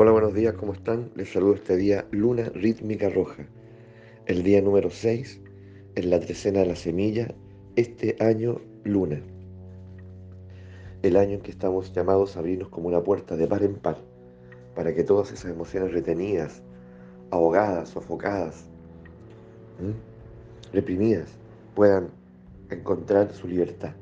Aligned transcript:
Hola, 0.00 0.12
buenos 0.12 0.32
días, 0.32 0.54
¿cómo 0.54 0.74
están? 0.74 1.10
Les 1.16 1.32
saludo 1.32 1.54
este 1.54 1.76
día 1.76 2.06
Luna 2.12 2.50
Rítmica 2.54 3.08
Roja, 3.08 3.48
el 4.26 4.44
día 4.44 4.62
número 4.62 4.90
6 4.90 5.40
en 5.96 6.10
la 6.10 6.20
trecena 6.20 6.60
de 6.60 6.66
la 6.66 6.76
semilla, 6.76 7.34
este 7.74 8.14
año 8.20 8.60
Luna, 8.84 9.20
el 11.02 11.16
año 11.16 11.32
en 11.32 11.40
que 11.40 11.50
estamos 11.50 11.92
llamados 11.92 12.36
a 12.36 12.38
abrirnos 12.38 12.68
como 12.68 12.86
una 12.86 13.02
puerta 13.02 13.36
de 13.36 13.48
par 13.48 13.64
en 13.64 13.74
par, 13.74 13.98
para 14.76 14.94
que 14.94 15.02
todas 15.02 15.32
esas 15.32 15.50
emociones 15.50 15.92
retenidas, 15.92 16.62
ahogadas, 17.32 17.88
sofocadas, 17.88 18.66
reprimidas, 20.72 21.28
puedan 21.74 22.10
encontrar 22.70 23.32
su 23.32 23.48
libertad. 23.48 23.96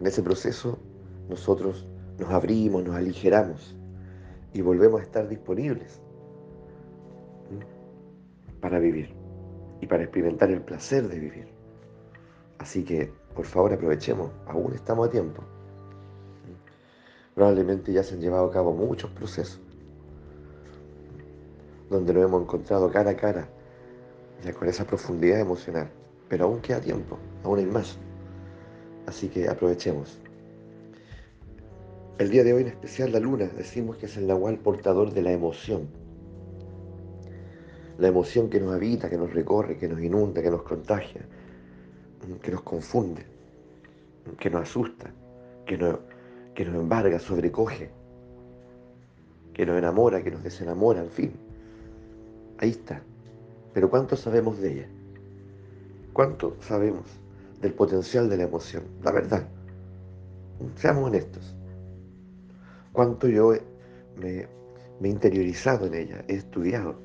En 0.00 0.06
ese 0.06 0.22
proceso 0.22 0.78
nosotros 1.28 1.86
nos 2.18 2.30
abrimos, 2.30 2.82
nos 2.82 2.96
aligeramos 2.96 3.75
y 4.56 4.62
volvemos 4.62 5.00
a 5.00 5.04
estar 5.04 5.28
disponibles 5.28 6.00
para 8.62 8.78
vivir 8.78 9.14
y 9.82 9.86
para 9.86 10.02
experimentar 10.04 10.50
el 10.50 10.62
placer 10.62 11.06
de 11.08 11.18
vivir. 11.18 11.48
Así 12.56 12.82
que, 12.82 13.12
por 13.34 13.44
favor, 13.44 13.74
aprovechemos, 13.74 14.30
aún 14.46 14.72
estamos 14.72 15.08
a 15.08 15.10
tiempo. 15.10 15.42
Probablemente 17.34 17.92
ya 17.92 18.02
se 18.02 18.14
han 18.14 18.22
llevado 18.22 18.46
a 18.46 18.50
cabo 18.50 18.72
muchos 18.72 19.10
procesos 19.10 19.60
donde 21.90 22.14
nos 22.14 22.24
hemos 22.24 22.42
encontrado 22.42 22.90
cara 22.90 23.10
a 23.10 23.16
cara, 23.16 23.48
ya 24.42 24.54
con 24.54 24.68
esa 24.68 24.86
profundidad 24.86 25.38
emocional, 25.38 25.90
pero 26.28 26.46
aún 26.46 26.60
queda 26.60 26.80
tiempo, 26.80 27.18
aún 27.44 27.58
hay 27.58 27.66
más. 27.66 27.98
Así 29.06 29.28
que 29.28 29.48
aprovechemos. 29.48 30.18
El 32.18 32.30
día 32.30 32.44
de 32.44 32.54
hoy 32.54 32.62
en 32.62 32.68
especial 32.68 33.12
la 33.12 33.20
luna 33.20 33.44
decimos 33.44 33.98
que 33.98 34.06
es 34.06 34.16
el 34.16 34.26
nahual 34.26 34.58
portador 34.58 35.12
de 35.12 35.20
la 35.20 35.32
emoción. 35.32 35.86
La 37.98 38.08
emoción 38.08 38.48
que 38.48 38.58
nos 38.58 38.74
habita, 38.74 39.10
que 39.10 39.18
nos 39.18 39.34
recorre, 39.34 39.76
que 39.76 39.86
nos 39.86 40.00
inunda, 40.00 40.40
que 40.40 40.50
nos 40.50 40.62
contagia, 40.62 41.20
que 42.40 42.50
nos 42.50 42.62
confunde, 42.62 43.22
que 44.40 44.48
nos 44.48 44.62
asusta, 44.62 45.12
que 45.66 45.76
nos, 45.76 45.98
que 46.54 46.64
nos 46.64 46.76
embarga, 46.76 47.18
sobrecoge, 47.18 47.90
que 49.52 49.66
nos 49.66 49.76
enamora, 49.76 50.22
que 50.22 50.30
nos 50.30 50.42
desenamora, 50.42 51.02
en 51.02 51.10
fin. 51.10 51.32
Ahí 52.56 52.70
está. 52.70 53.02
Pero 53.74 53.90
¿cuánto 53.90 54.16
sabemos 54.16 54.58
de 54.58 54.72
ella? 54.72 54.88
¿Cuánto 56.14 56.56
sabemos 56.60 57.04
del 57.60 57.74
potencial 57.74 58.30
de 58.30 58.38
la 58.38 58.44
emoción? 58.44 58.84
La 59.02 59.12
verdad. 59.12 59.46
Seamos 60.76 61.08
honestos 61.08 61.54
cuánto 62.96 63.28
yo 63.28 63.52
me, 64.16 64.48
he 65.02 65.08
interiorizado 65.08 65.84
en 65.86 65.94
ella, 65.94 66.24
he 66.28 66.36
estudiado. 66.36 66.98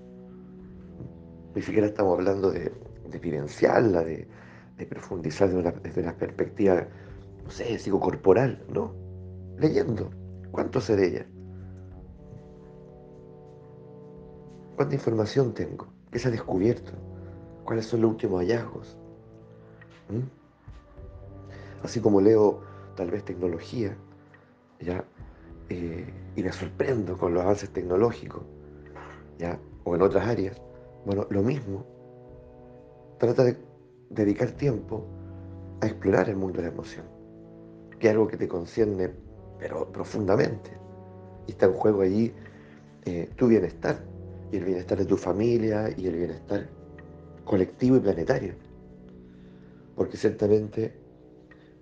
Ni 1.53 1.61
siquiera 1.61 1.87
estamos 1.87 2.17
hablando 2.17 2.49
de, 2.49 2.71
de 3.09 3.19
vivenciarla, 3.19 4.01
de, 4.01 4.25
profundizar 4.89 5.49
desde 5.83 6.01
la 6.01 6.17
perspectiva, 6.17 6.87
no 7.43 7.51
sé, 7.51 7.77
psicocorporal, 7.77 8.65
¿no? 8.73 8.95
Leyendo. 9.57 10.09
¿Cuánto 10.49 10.81
sé 10.81 10.95
de 10.95 11.07
ella? 11.07 11.25
¿Cuánta 14.75 14.95
información 14.95 15.53
tengo? 15.53 15.87
¿Qué 16.09 16.17
se 16.17 16.29
ha 16.29 16.31
descubierto? 16.31 16.93
¿Cuáles 17.63 17.85
son 17.85 18.01
los 18.01 18.11
últimos 18.11 18.39
hallazgos? 18.39 18.97
¿Mm? 20.09 21.83
Así 21.83 21.99
como 21.99 22.21
leo 22.21 22.61
tal 22.95 23.11
vez 23.11 23.23
tecnología, 23.23 23.95
ya 24.79 25.05
eh, 25.71 26.05
y 26.35 26.43
me 26.43 26.51
sorprendo 26.51 27.17
con 27.17 27.33
los 27.33 27.43
avances 27.43 27.69
tecnológicos, 27.69 28.43
¿ya? 29.39 29.57
o 29.85 29.95
en 29.95 30.01
otras 30.01 30.27
áreas, 30.27 30.61
bueno, 31.05 31.25
lo 31.29 31.41
mismo, 31.41 31.85
trata 33.17 33.45
de 33.45 33.57
dedicar 34.09 34.51
tiempo 34.51 35.05
a 35.79 35.87
explorar 35.87 36.27
el 36.27 36.35
mundo 36.35 36.57
de 36.57 36.67
la 36.67 36.73
emoción, 36.73 37.05
que 37.99 38.07
es 38.07 38.11
algo 38.11 38.27
que 38.27 38.35
te 38.35 38.49
concierne, 38.49 39.11
pero 39.59 39.89
profundamente, 39.93 40.71
y 41.47 41.51
está 41.51 41.67
en 41.67 41.73
juego 41.73 42.01
allí 42.01 42.33
eh, 43.05 43.29
tu 43.37 43.47
bienestar, 43.47 44.03
y 44.51 44.57
el 44.57 44.65
bienestar 44.65 44.97
de 44.97 45.05
tu 45.05 45.15
familia, 45.15 45.89
y 45.95 46.05
el 46.05 46.17
bienestar 46.17 46.67
colectivo 47.45 47.95
y 47.95 48.01
planetario, 48.01 48.55
porque 49.95 50.17
ciertamente 50.17 50.93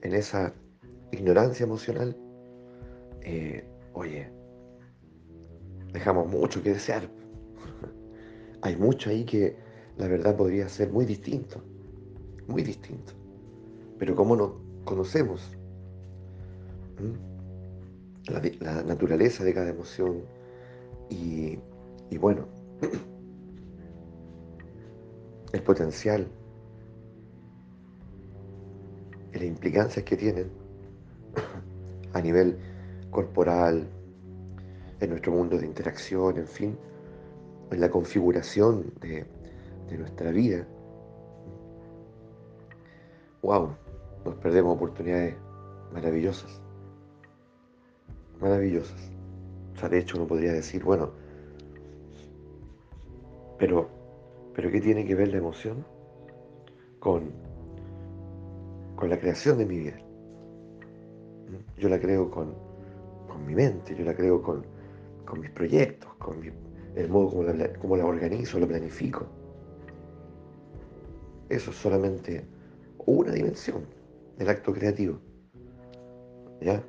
en 0.03 0.13
esa 0.13 0.53
ignorancia 1.11 1.63
emocional, 1.63 2.16
eh, 3.21 3.69
oye, 3.94 4.31
dejamos 5.94 6.27
mucho 6.27 6.61
que 6.61 6.73
desear. 6.73 7.09
Hay 8.61 8.75
mucho 8.75 9.09
ahí 9.09 9.25
que 9.25 9.57
la 9.97 10.07
verdad 10.07 10.35
podría 10.35 10.67
ser 10.69 10.91
muy 10.91 11.05
distinto, 11.05 11.63
muy 12.47 12.63
distinto. 12.63 13.13
Pero 13.97 14.16
como 14.16 14.35
no 14.35 14.55
conocemos 14.85 15.57
la, 18.27 18.83
naturaleza 18.83 19.44
de 19.44 19.53
cada 19.53 19.69
emoción 19.69 20.23
y, 21.09 21.57
y 22.09 22.17
bueno, 22.17 22.47
el 25.53 25.63
potencial 25.63 26.27
las 29.33 29.44
implicancias 29.44 30.06
que 30.06 30.17
tienen 30.17 30.50
a 32.13 32.21
nivel 32.21 32.57
corporal, 33.11 33.87
en 34.99 35.09
nuestro 35.09 35.31
mundo 35.31 35.57
de 35.57 35.65
interacción, 35.65 36.37
en 36.37 36.47
fin, 36.47 36.77
en 37.71 37.81
la 37.81 37.89
configuración 37.89 38.93
de, 38.99 39.25
nuestra 39.97 40.31
vida. 40.31 40.67
¡Wow! 43.41 43.75
Nos 44.25 44.35
perdemos 44.35 44.75
oportunidades 44.75 45.35
maravillosas. 45.93 46.61
Maravillosas. 48.39 49.11
O 49.75 49.79
sea, 49.79 49.89
de 49.89 49.99
hecho 49.99 50.17
uno 50.17 50.27
podría 50.27 50.53
decir, 50.53 50.83
bueno, 50.83 51.11
pero, 53.57 53.89
pero 54.53 54.69
¿qué 54.69 54.79
tiene 54.79 55.05
que 55.05 55.15
ver 55.15 55.29
la 55.29 55.37
emoción 55.37 55.85
con, 56.99 57.31
con 58.95 59.09
la 59.09 59.19
creación 59.19 59.57
de 59.57 59.65
mi 59.65 59.79
vida? 59.79 59.97
Yo 61.77 61.89
la 61.89 61.99
creo 61.99 62.29
con, 62.29 62.69
con 63.39 63.47
mi 63.47 63.55
mente, 63.55 63.95
yo 63.95 64.03
la 64.03 64.13
creo 64.13 64.41
con, 64.41 64.66
mis 65.39 65.50
proyectos, 65.51 66.13
con 66.16 66.41
el 66.95 67.09
modo 67.09 67.29
como 67.29 67.44
la, 67.44 67.73
como 67.73 67.95
la 67.95 68.05
organizo, 68.05 68.59
lo 68.59 68.67
planifico. 68.67 69.25
Eso 71.47 71.72
es 71.72 71.77
solamente 71.77 72.45
una 73.05 73.31
dimensión 73.31 73.85
del 74.38 74.50
acto 74.50 74.73
creativo. 74.73 75.19
¿Ya? 76.61 76.83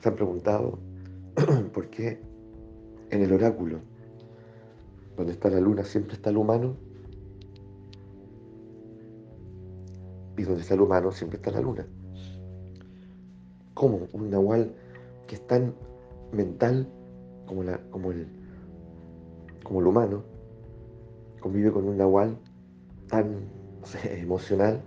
¿Se 0.00 0.08
han 0.08 0.14
preguntado 0.14 0.78
por 1.72 1.88
qué 1.88 2.20
en 3.10 3.22
el 3.22 3.32
oráculo, 3.32 3.80
donde 5.16 5.32
está 5.32 5.48
la 5.48 5.60
luna, 5.60 5.82
siempre 5.84 6.14
está 6.14 6.28
el 6.28 6.36
humano? 6.36 6.76
Y 10.36 10.42
donde 10.42 10.60
está 10.60 10.74
el 10.74 10.82
humano, 10.82 11.10
siempre 11.10 11.38
está 11.38 11.50
la 11.50 11.60
luna. 11.60 11.86
¿Cómo? 13.76 14.08
Un 14.14 14.30
nahual 14.30 14.74
que 15.26 15.34
es 15.34 15.46
tan 15.46 15.74
mental 16.32 16.88
como, 17.44 17.62
la, 17.62 17.78
como, 17.90 18.10
el, 18.10 18.26
como 19.62 19.80
el 19.80 19.86
humano 19.86 20.24
convive 21.40 21.70
con 21.70 21.86
un 21.86 21.98
nahual 21.98 22.38
tan 23.06 23.50
emocional 24.04 24.80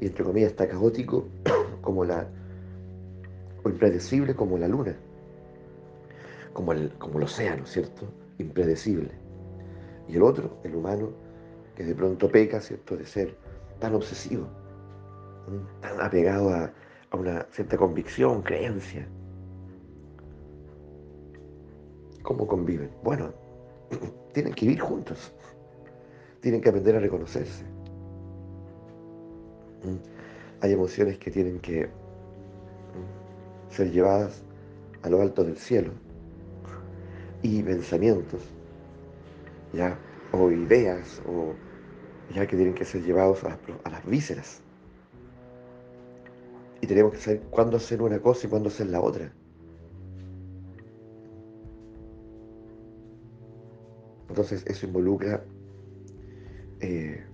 y 0.00 0.06
entre 0.06 0.22
comillas 0.22 0.52
está 0.52 0.68
caótico 0.68 1.26
como 1.82 2.04
la 2.04 2.28
o 3.64 3.68
impredecible 3.68 4.36
como 4.36 4.56
la 4.58 4.68
luna 4.68 4.96
como 6.52 6.70
el, 6.70 6.92
como 6.98 7.18
océano, 7.18 7.66
¿cierto? 7.66 8.06
Impredecible. 8.38 9.10
Y 10.08 10.14
el 10.14 10.22
otro, 10.22 10.56
el 10.62 10.76
humano, 10.76 11.10
que 11.74 11.82
de 11.82 11.96
pronto 11.96 12.30
peca, 12.30 12.60
¿cierto? 12.60 12.96
De 12.96 13.04
ser 13.06 13.36
tan 13.80 13.94
obsesivo, 13.96 14.46
tan 15.80 16.00
apegado 16.00 16.50
a, 16.50 16.72
una 17.16 17.46
cierta 17.50 17.76
convicción, 17.76 18.42
creencia. 18.42 19.06
¿Cómo 22.22 22.46
conviven? 22.46 22.90
Bueno, 23.02 23.32
tienen 24.32 24.52
que 24.54 24.66
vivir 24.66 24.80
juntos, 24.80 25.32
tienen 26.40 26.60
que 26.60 26.68
aprender 26.68 26.96
a 26.96 27.00
reconocerse. 27.00 27.64
¿Mm? 29.84 30.62
Hay 30.62 30.72
emociones 30.72 31.18
que 31.18 31.30
tienen 31.30 31.60
que 31.60 31.88
ser 33.68 33.90
llevadas 33.90 34.42
a 35.02 35.08
lo 35.08 35.20
alto 35.20 35.44
del 35.44 35.56
cielo 35.56 35.92
y 37.42 37.62
pensamientos, 37.62 38.42
ya, 39.72 39.98
o 40.32 40.50
ideas, 40.50 41.22
o 41.28 41.54
ya 42.34 42.46
que 42.46 42.56
tienen 42.56 42.74
que 42.74 42.84
ser 42.84 43.02
llevados 43.02 43.44
a 43.44 43.90
las 43.90 44.04
vísceras 44.06 44.62
y 46.80 46.86
tenemos 46.86 47.12
que 47.12 47.18
saber 47.18 47.40
cuándo 47.50 47.76
hacer 47.76 48.02
una 48.02 48.20
cosa 48.20 48.46
y 48.46 48.50
cuándo 48.50 48.68
hacer 48.68 48.88
la 48.88 49.00
otra. 49.00 49.32
Entonces 54.28 54.64
eso 54.66 54.86
involucra 54.86 55.42
eh, 56.80 57.24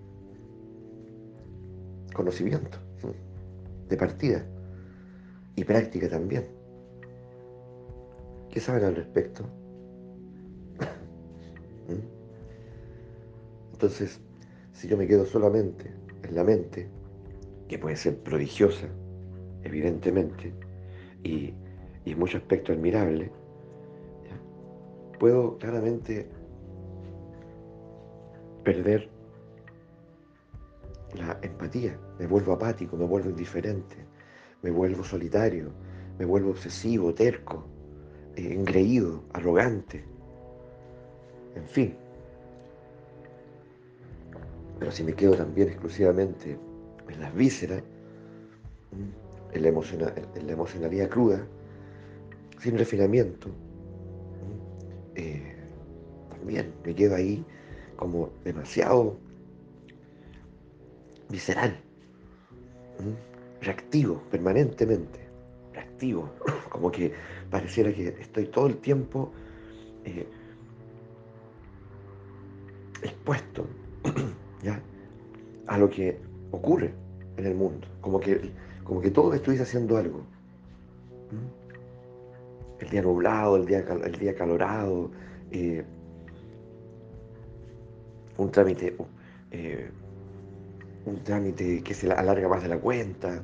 conocimiento 2.15 2.79
de 3.89 3.97
partida 3.97 4.47
y 5.57 5.65
práctica 5.65 6.09
también. 6.09 6.47
¿Qué 8.51 8.61
saben 8.61 8.85
al 8.85 8.95
respecto? 8.95 9.45
¿Mm? 11.89 12.23
Entonces, 13.73 14.21
si 14.73 14.87
yo 14.87 14.97
me 14.97 15.07
quedo 15.07 15.27
solamente 15.27 15.93
en 16.23 16.35
la 16.35 16.45
mente, 16.45 16.89
que 17.67 17.79
puede 17.79 17.97
ser 17.97 18.19
prodigiosa, 18.23 18.87
evidentemente, 19.65 20.53
y, 21.23 21.55
en 22.05 22.19
muchos 22.19 22.41
aspectos 22.43 22.77
admirable, 22.77 23.31
puedo 25.19 25.57
claramente 25.59 26.29
perder 28.65 29.09
la 31.15 31.39
empatía, 31.43 31.99
me 32.19 32.27
vuelvo 32.27 32.55
apático, 32.55 32.97
me 32.97 33.05
vuelvo 33.05 33.31
indiferente, 33.31 33.97
me 34.63 34.71
vuelvo 34.71 35.05
solitario, 35.05 35.71
me 36.19 36.25
vuelvo 36.25 36.51
obsesivo, 36.51 37.15
terco, 37.15 37.65
eh, 38.37 38.53
engreído, 38.53 39.23
arrogante, 39.33 40.05
en 41.55 41.67
fin. 41.67 41.97
Pero 44.79 44.91
si 44.91 45.05
me 45.05 45.13
quedo 45.13 45.37
también 45.37 45.69
exclusivamente 45.69 46.59
en 47.09 47.21
las 47.21 47.35
vísceras, 47.35 47.83
en 49.53 49.63
la, 49.63 49.69
en 49.69 50.47
la 50.47 50.53
emocionalidad 50.53 51.09
cruda, 51.09 51.47
sin 52.59 52.79
refinamiento, 52.79 53.49
eh, 55.15 55.57
también 56.31 56.73
me 56.85 56.95
quedo 56.95 57.17
ahí 57.17 57.45
como 57.97 58.31
demasiado 58.45 59.17
visceral, 61.29 61.77
reactivo 63.61 64.23
permanentemente, 64.31 65.21
reactivo, 65.73 66.31
como 66.71 66.91
que 66.91 67.13
pareciera 67.51 67.93
que 67.93 68.09
estoy 68.21 68.47
todo 68.47 68.67
el 68.67 68.79
tiempo 68.79 69.33
eh, 70.05 70.27
expuesto 73.03 73.67
¿ya? 74.63 74.81
a 75.67 75.79
lo 75.79 75.89
que 75.89 76.19
ocurre 76.51 76.95
en 77.37 77.47
el 77.47 77.55
mundo, 77.55 77.87
como 78.01 78.21
que, 78.21 78.53
como 78.85 79.01
que 79.01 79.11
todo 79.11 79.33
estuviese 79.35 79.65
haciendo 79.65 79.97
algo. 79.97 80.23
El 82.81 82.91
día 82.91 83.03
nublado, 83.03 83.57
el 83.57 83.67
día, 83.67 83.79
el 83.79 84.19
día 84.19 84.35
calorado, 84.35 85.11
eh, 85.51 85.85
un 88.37 88.51
trámite, 88.51 88.97
eh, 89.51 89.91
un 91.07 91.23
trámite 91.23 91.83
que 91.83 91.95
se 91.95 92.11
alarga 92.11 92.49
más 92.49 92.63
de 92.63 92.69
la 92.69 92.79
cuenta. 92.79 93.43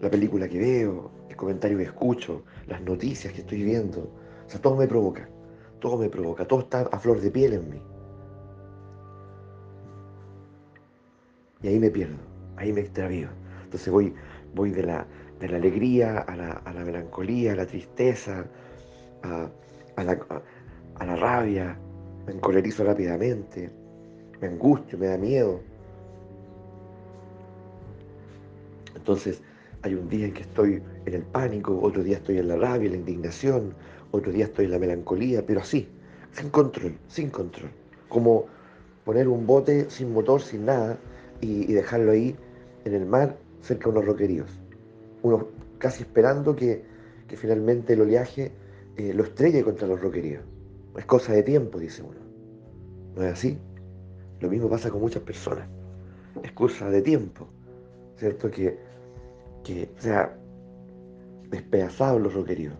La 0.00 0.10
película 0.10 0.48
que 0.48 0.58
veo, 0.58 1.10
el 1.28 1.36
comentario 1.36 1.78
que 1.78 1.84
escucho, 1.84 2.42
las 2.66 2.82
noticias 2.82 3.32
que 3.32 3.40
estoy 3.40 3.62
viendo. 3.62 4.00
O 4.46 4.50
sea, 4.50 4.60
todo 4.60 4.76
me 4.76 4.86
provoca. 4.86 5.28
Todo 5.80 5.96
me 5.98 6.08
provoca. 6.08 6.46
Todo 6.46 6.60
está 6.60 6.82
a 6.82 6.98
flor 6.98 7.20
de 7.20 7.30
piel 7.30 7.54
en 7.54 7.70
mí. 7.70 7.80
Y 11.66 11.68
ahí 11.68 11.80
me 11.80 11.90
pierdo. 11.90 12.14
Ahí 12.54 12.72
me 12.72 12.82
extravío. 12.82 13.28
Entonces 13.64 13.92
voy, 13.92 14.14
voy 14.54 14.70
de, 14.70 14.84
la, 14.84 15.04
de 15.40 15.48
la 15.48 15.56
alegría 15.56 16.18
a 16.18 16.36
la, 16.36 16.52
a 16.52 16.72
la 16.72 16.84
melancolía, 16.84 17.54
a 17.54 17.56
la 17.56 17.66
tristeza, 17.66 18.46
a, 19.24 19.50
a 19.96 20.04
la, 20.04 20.16
a 20.94 21.04
la 21.04 21.16
rabia, 21.16 21.76
me 22.24 22.34
encolerizo 22.34 22.84
rápidamente, 22.84 23.68
me 24.40 24.46
angustio, 24.46 24.96
me 24.96 25.08
da 25.08 25.18
miedo. 25.18 25.60
Entonces 28.94 29.42
hay 29.82 29.94
un 29.94 30.08
día 30.08 30.26
en 30.26 30.34
que 30.34 30.42
estoy 30.42 30.80
en 31.04 31.14
el 31.14 31.22
pánico, 31.24 31.80
otro 31.82 32.04
día 32.04 32.18
estoy 32.18 32.38
en 32.38 32.46
la 32.46 32.54
rabia, 32.54 32.86
en 32.86 32.92
la 32.92 32.98
indignación, 32.98 33.74
otro 34.12 34.30
día 34.30 34.44
estoy 34.44 34.66
en 34.66 34.70
la 34.70 34.78
melancolía, 34.78 35.44
pero 35.44 35.62
así, 35.62 35.88
sin 36.30 36.48
control, 36.50 36.96
sin 37.08 37.28
control. 37.28 37.70
Como 38.08 38.46
poner 39.04 39.26
un 39.26 39.48
bote 39.48 39.90
sin 39.90 40.12
motor, 40.12 40.40
sin 40.40 40.64
nada, 40.64 40.96
y, 41.40 41.72
dejarlo 41.72 42.12
ahí 42.12 42.36
en 42.84 42.94
el 42.94 43.06
mar, 43.06 43.38
cerca 43.60 43.84
de 43.84 43.90
unos 43.90 44.04
roqueríos. 44.06 44.60
Uno 45.22 45.48
casi 45.78 46.02
esperando 46.02 46.54
que, 46.54 46.84
finalmente 47.28 47.94
el 47.94 48.02
oleaje 48.02 48.52
eh, 48.96 49.12
lo 49.12 49.24
estrelle 49.24 49.62
contra 49.62 49.88
los 49.88 50.00
roqueríos. 50.00 50.44
Es 50.96 51.04
cosa 51.04 51.32
de 51.32 51.42
tiempo, 51.42 51.78
dice 51.78 52.02
uno. 52.02 52.20
¿No 53.14 53.22
es 53.22 53.32
así? 53.32 53.58
Lo 54.40 54.48
mismo 54.48 54.68
pasa 54.68 54.90
con 54.90 55.00
muchas 55.00 55.22
personas. 55.22 55.68
Es 56.42 56.52
cosa 56.52 56.90
de 56.90 57.02
tiempo, 57.02 57.48
¿cierto? 58.16 58.50
Que, 58.50 58.78
que 59.64 59.90
sea 59.98 60.36
despedazados 61.50 62.20
los 62.20 62.34
roqueríos. 62.34 62.74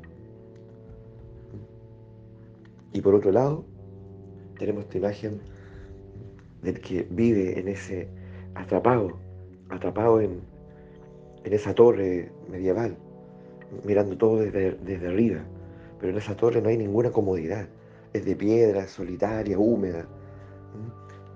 Y 2.93 3.01
por 3.01 3.15
otro 3.15 3.33
lado, 3.33 3.65
tenemos 4.59 4.85
esta 4.85 4.99
imagen 4.99 5.41
del 6.63 6.81
que 6.81 7.07
vive 7.11 7.59
en 7.59 7.69
ese 7.69 8.09
atrapado, 8.57 9.19
atrapado 9.71 10.21
en, 10.21 10.41
en 11.45 11.53
esa 11.53 11.75
torre 11.75 12.31
medieval, 12.51 12.97
mirando 13.85 14.17
todo 14.17 14.39
desde, 14.39 14.73
desde 14.73 15.09
arriba. 15.09 15.41
Pero 16.01 16.13
en 16.13 16.19
esa 16.19 16.37
torre 16.37 16.61
no 16.61 16.69
hay 16.69 16.77
ninguna 16.77 17.11
comodidad 17.11 17.69
es 18.17 18.25
de 18.25 18.37
piedra, 18.37 18.87
solitaria, 18.87 19.59
húmeda. 19.59 20.07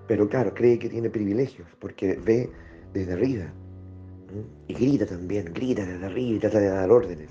Pero 0.06 0.28
claro, 0.28 0.52
cree 0.54 0.78
que 0.78 0.88
tiene 0.88 1.10
privilegios 1.10 1.68
porque 1.78 2.14
ve 2.14 2.50
desde 2.92 3.12
arriba. 3.12 3.44
Y 4.68 4.74
grita 4.74 5.06
también, 5.06 5.52
grita 5.52 5.84
desde 5.84 6.06
arriba 6.06 6.36
y 6.36 6.38
trata 6.38 6.60
de 6.60 6.68
dar 6.68 6.90
órdenes. 6.90 7.30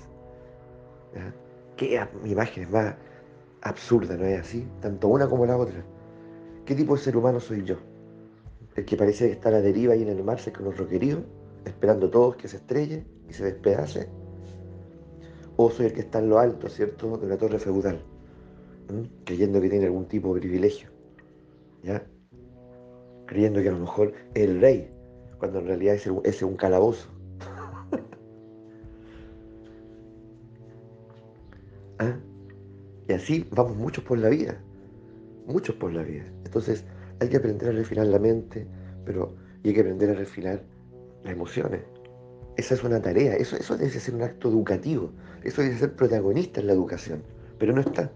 ¿Qué 1.76 2.00
imagen 2.24 2.64
es 2.64 2.70
más 2.70 2.94
absurda, 3.62 4.16
no 4.16 4.26
es 4.26 4.40
así? 4.40 4.66
Tanto 4.80 5.08
una 5.08 5.28
como 5.28 5.46
la 5.46 5.56
otra. 5.56 5.82
¿Qué 6.64 6.74
tipo 6.74 6.94
de 6.94 7.02
ser 7.02 7.16
humano 7.16 7.40
soy 7.40 7.64
yo? 7.64 7.76
El 8.76 8.84
que 8.84 8.96
parece 8.96 9.26
que 9.26 9.32
está 9.32 9.48
a 9.48 9.52
la 9.52 9.60
deriva 9.60 9.94
ahí 9.94 10.02
en 10.02 10.08
el 10.08 10.22
mar, 10.22 10.40
se 10.40 10.52
con 10.52 10.64
los 10.64 10.74
esperando 11.64 12.08
todos 12.08 12.36
que 12.36 12.48
se 12.48 12.56
estrelle 12.56 13.04
y 13.28 13.32
se 13.32 13.44
despedace. 13.44 14.08
O 15.56 15.70
soy 15.70 15.86
el 15.86 15.92
que 15.92 16.00
está 16.00 16.20
en 16.20 16.30
lo 16.30 16.38
alto, 16.38 16.68
¿cierto?, 16.68 17.18
de 17.18 17.26
una 17.26 17.36
torre 17.36 17.58
feudal 17.58 18.02
creyendo 19.24 19.60
que 19.60 19.68
tiene 19.68 19.86
algún 19.86 20.06
tipo 20.06 20.32
de 20.34 20.40
privilegio, 20.40 20.88
¿ya? 21.82 22.06
creyendo 23.26 23.60
que 23.62 23.68
a 23.68 23.72
lo 23.72 23.80
mejor 23.80 24.12
es 24.34 24.42
el 24.42 24.60
rey, 24.60 24.90
cuando 25.38 25.60
en 25.60 25.66
realidad 25.66 25.94
ese, 25.94 26.10
es 26.24 26.42
un 26.42 26.56
calabozo. 26.56 27.08
¿Ah? 31.98 32.18
Y 33.08 33.12
así 33.12 33.46
vamos 33.50 33.76
muchos 33.76 34.04
por 34.04 34.18
la 34.18 34.28
vida, 34.28 34.60
muchos 35.46 35.74
por 35.76 35.92
la 35.92 36.02
vida. 36.02 36.24
Entonces 36.44 36.84
hay 37.20 37.28
que 37.28 37.36
aprender 37.36 37.68
a 37.68 37.72
refinar 37.72 38.06
la 38.06 38.18
mente, 38.18 38.66
pero 39.04 39.34
y 39.62 39.68
hay 39.68 39.74
que 39.74 39.80
aprender 39.80 40.10
a 40.10 40.14
refinar 40.14 40.62
las 41.22 41.32
emociones. 41.32 41.82
Esa 42.56 42.74
es 42.74 42.82
una 42.82 43.00
tarea, 43.00 43.34
eso, 43.34 43.56
eso 43.56 43.76
debe 43.76 43.90
ser 43.90 44.14
un 44.14 44.22
acto 44.22 44.48
educativo, 44.48 45.12
eso 45.44 45.62
debe 45.62 45.76
ser 45.76 45.94
protagonista 45.94 46.60
en 46.60 46.66
la 46.66 46.72
educación, 46.72 47.22
pero 47.58 47.72
no 47.72 47.80
está 47.80 48.10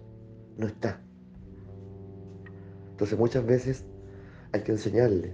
no 0.57 0.67
está. 0.67 1.01
Entonces 2.91 3.19
muchas 3.19 3.45
veces 3.45 3.85
hay 4.53 4.63
que 4.63 4.73
enseñarle 4.73 5.33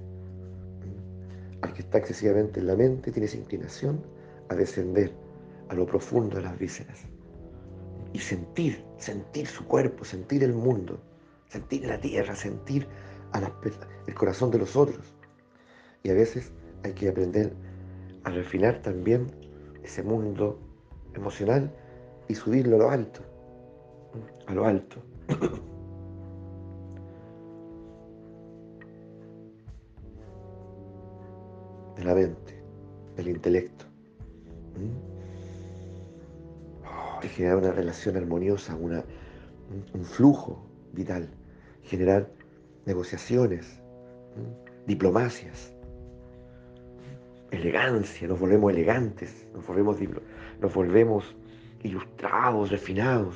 al 1.62 1.74
que 1.74 1.82
está 1.82 1.98
excesivamente 1.98 2.60
en 2.60 2.66
la 2.66 2.76
mente, 2.76 3.12
tiene 3.12 3.26
esa 3.26 3.36
inclinación 3.36 4.02
a 4.48 4.54
descender 4.54 5.12
a 5.68 5.74
lo 5.74 5.86
profundo 5.86 6.36
de 6.36 6.42
las 6.42 6.58
vísceras 6.58 7.00
y 8.12 8.18
sentir, 8.18 8.82
sentir 8.96 9.46
su 9.46 9.66
cuerpo, 9.66 10.04
sentir 10.04 10.42
el 10.42 10.54
mundo, 10.54 11.00
sentir 11.48 11.84
la 11.84 12.00
tierra, 12.00 12.34
sentir 12.34 12.86
el 14.06 14.14
corazón 14.14 14.50
de 14.50 14.58
los 14.58 14.76
otros. 14.76 15.14
Y 16.02 16.10
a 16.10 16.14
veces 16.14 16.52
hay 16.82 16.92
que 16.92 17.08
aprender 17.08 17.54
a 18.24 18.30
refinar 18.30 18.82
también 18.82 19.28
ese 19.82 20.02
mundo 20.02 20.58
emocional 21.14 21.72
y 22.28 22.34
subirlo 22.34 22.76
a 22.76 22.78
lo 22.78 22.90
alto, 22.90 23.22
a 24.46 24.54
lo 24.54 24.66
alto. 24.66 25.02
de 31.96 32.04
la 32.04 32.14
mente, 32.14 32.62
del 33.16 33.28
intelecto. 33.28 33.86
¿Mm? 34.76 35.10
generar 37.28 37.56
una 37.56 37.72
relación 37.72 38.16
armoniosa, 38.16 38.74
una, 38.74 39.04
un, 39.94 40.04
flujo 40.04 40.62
vital, 40.92 41.28
generar 41.82 42.30
negociaciones, 42.86 43.80
diplomacias, 44.86 45.72
elegancia, 47.50 48.28
nos 48.28 48.38
volvemos 48.38 48.72
elegantes, 48.72 49.46
nos 49.54 49.66
volvemos, 49.66 49.96
volvemos 50.74 51.36
ilustrados, 51.82 52.70
refinados, 52.70 53.34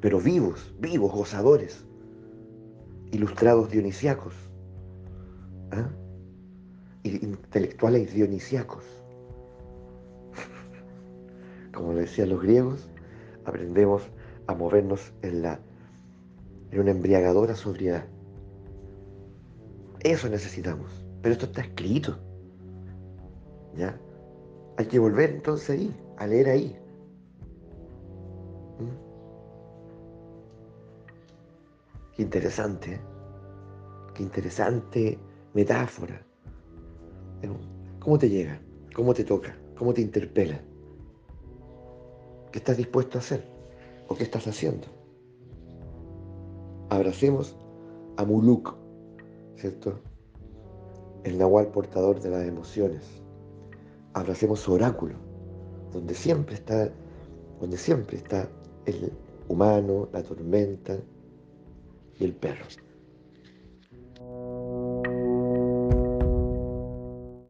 pero 0.00 0.20
vivos, 0.20 0.74
vivos, 0.78 1.12
gozadores, 1.12 1.84
ilustrados 3.12 3.70
dionisiacos, 3.70 4.34
¿ah? 5.72 5.88
intelectuales 7.02 8.12
dionisiacos. 8.12 8.84
Como 11.74 11.94
decían 11.94 12.30
los 12.30 12.42
griegos, 12.42 12.88
aprendemos 13.44 14.02
a 14.46 14.54
movernos 14.54 15.12
en, 15.22 15.42
la, 15.42 15.60
en 16.70 16.80
una 16.80 16.90
embriagadora 16.90 17.54
sobriedad. 17.54 18.06
Eso 20.00 20.28
necesitamos. 20.28 21.04
Pero 21.22 21.32
esto 21.32 21.46
está 21.46 21.62
escrito. 21.62 22.18
¿Ya? 23.76 23.98
Hay 24.78 24.86
que 24.86 24.98
volver 24.98 25.30
entonces 25.30 25.70
ahí, 25.70 25.96
a 26.18 26.26
leer 26.26 26.48
ahí. 26.48 26.76
¿Mm? 28.78 29.06
Qué 32.14 32.22
interesante, 32.22 32.94
¿eh? 32.94 33.00
qué 34.14 34.22
interesante 34.22 35.18
metáfora. 35.54 36.22
¿Cómo 38.00 38.18
te 38.18 38.28
llega? 38.28 38.60
¿Cómo 38.94 39.12
te 39.12 39.24
toca? 39.24 39.56
¿Cómo 39.76 39.92
te 39.92 40.00
interpela? 40.00 40.60
¿Qué 42.52 42.58
estás 42.58 42.76
dispuesto 42.76 43.18
a 43.18 43.20
hacer? 43.20 43.44
¿O 44.08 44.14
qué 44.14 44.22
estás 44.22 44.46
haciendo? 44.46 44.86
Abracemos 46.88 47.58
a 48.16 48.24
Muluk, 48.24 48.74
¿cierto? 49.56 50.00
El 51.24 51.38
nahual 51.38 51.68
portador 51.68 52.20
de 52.20 52.30
las 52.30 52.46
emociones. 52.46 53.02
Abracemos 54.14 54.60
su 54.60 54.72
oráculo, 54.72 55.16
donde 55.92 56.14
siempre 56.14 56.54
está, 56.54 56.90
donde 57.60 57.76
siempre 57.76 58.18
está 58.18 58.48
el 58.86 59.12
humano, 59.48 60.08
la 60.12 60.22
tormenta 60.22 60.96
y 62.18 62.24
el 62.24 62.34
perro. 62.34 62.64